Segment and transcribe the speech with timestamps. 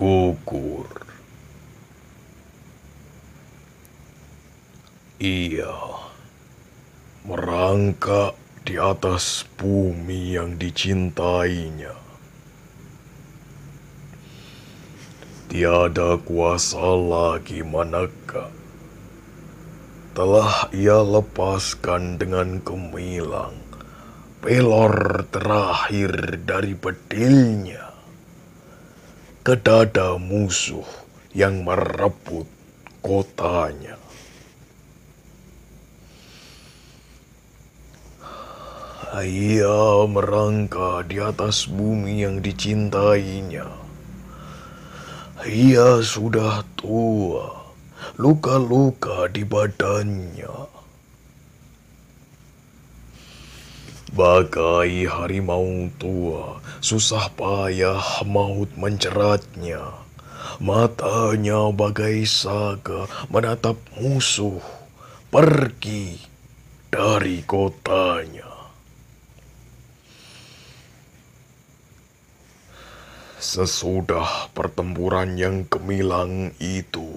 [0.00, 0.88] gugur.
[5.20, 5.76] Ia
[7.28, 8.32] merangkak
[8.64, 11.92] di atas bumi yang dicintainya.
[15.52, 18.48] Tiada kuasa lagi manakah
[20.16, 23.60] telah ia lepaskan dengan gemilang
[24.40, 27.89] pelor terakhir dari bedilnya
[29.50, 30.86] ke dada musuh
[31.34, 32.46] yang merebut
[33.02, 33.98] kotanya.
[39.10, 43.66] Ia merangka di atas bumi yang dicintainya.
[45.42, 47.74] Ia sudah tua,
[48.22, 50.79] luka-luka di badannya.
[54.10, 60.02] Bagai harimau tua, susah payah maut menceratnya.
[60.58, 64.58] Matanya bagai saga menatap musuh
[65.30, 66.18] pergi
[66.90, 68.50] dari kotanya.
[73.38, 77.14] Sesudah pertempuran yang gemilang itu,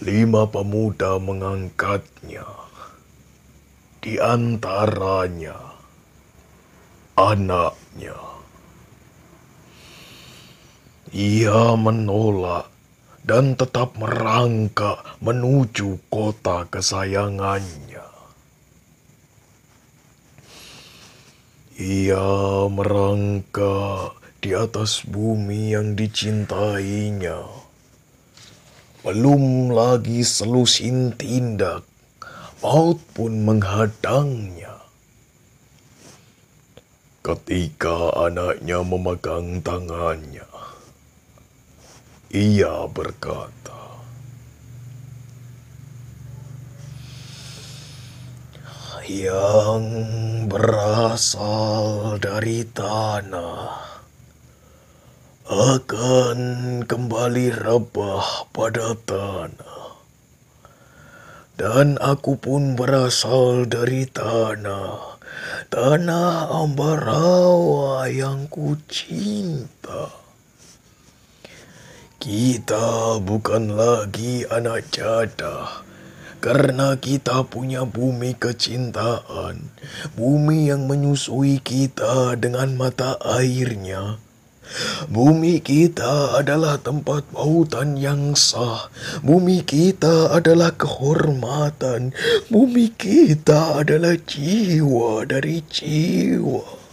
[0.00, 2.46] lima pemuda mengangkatnya.
[4.04, 5.56] Di antaranya
[7.16, 8.20] anaknya.
[11.08, 12.68] Ia menolak
[13.24, 18.04] dan tetap merangkak menuju kota kesayangannya.
[21.80, 22.28] Ia
[22.68, 27.40] merangkak di atas bumi yang dicintainya.
[29.00, 31.88] Belum lagi selusin tindak,
[32.64, 34.80] maut pun menghadangnya.
[37.20, 40.48] Ketika anaknya memegang tangannya,
[42.32, 44.00] ia berkata,
[49.04, 49.84] "Yang
[50.48, 53.84] berasal dari tanah."
[55.44, 56.38] akan
[56.88, 59.73] kembali rebah pada tanah.
[61.54, 65.22] Dan aku pun berasal dari tanah,
[65.70, 70.10] tanah ambarawa yang kucinta.
[72.18, 75.86] Kita bukan lagi anak jadah,
[76.42, 79.70] karena kita punya bumi kecintaan,
[80.18, 84.23] bumi yang menyusui kita dengan mata airnya
[85.08, 88.90] Bumi kita adalah tempat pautan yang sah.
[89.22, 92.16] Bumi kita adalah kehormatan.
[92.50, 96.84] Bumi kita adalah jiwa dari jiwa.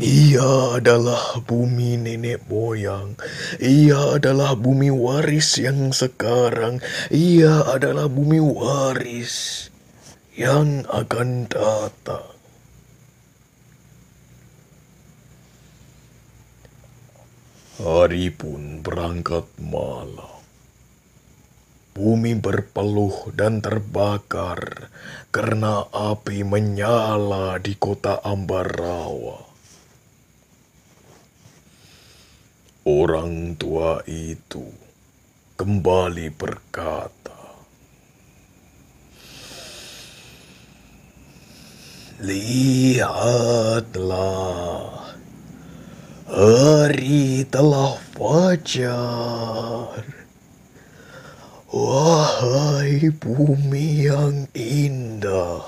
[0.00, 3.20] Ia adalah bumi nenek moyang.
[3.60, 6.80] Ia adalah bumi waris yang sekarang.
[7.12, 9.68] Ia adalah bumi waris
[10.32, 12.29] yang akan datang.
[17.80, 20.44] Hari pun berangkat malam.
[21.96, 24.92] Bumi berpeluh dan terbakar
[25.32, 29.48] karena api menyala di kota Ambarawa.
[32.84, 34.68] Orang tua itu
[35.56, 37.64] kembali berkata,
[42.20, 43.80] Lihatlah,
[46.30, 49.98] Hari telah fajar.
[51.74, 55.66] Wahai bumi yang indah,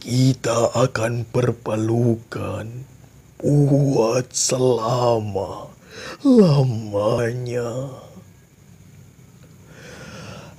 [0.00, 2.88] kita akan berpelukan
[3.36, 5.68] buat selama
[6.24, 8.00] lamanya.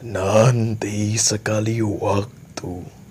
[0.05, 3.02] Nanti sekali waktu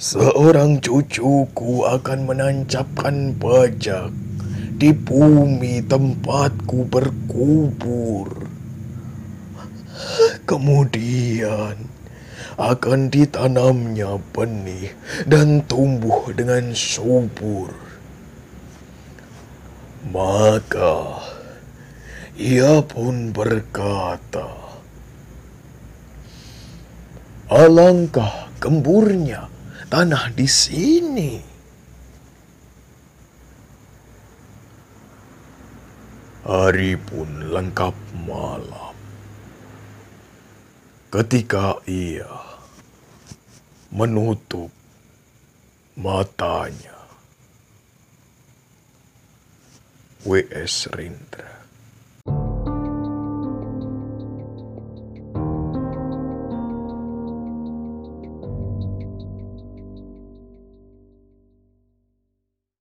[0.00, 4.08] Seorang cucuku akan menancapkan bajak
[4.80, 8.48] di bumi tempatku berkubur.
[10.48, 11.84] Kemudian
[12.56, 14.96] akan ditanamnya benih
[15.28, 17.76] dan tumbuh dengan subur.
[20.08, 21.20] Maka
[22.40, 24.48] ia pun berkata,
[27.52, 29.59] Alangkah gemburnya
[29.90, 31.34] tanah di sini.
[36.46, 38.94] Hari pun lengkap malam.
[41.10, 42.30] Ketika ia
[43.90, 44.70] menutup
[45.98, 46.94] matanya,
[50.22, 50.86] W.S.
[50.94, 51.59] Rendra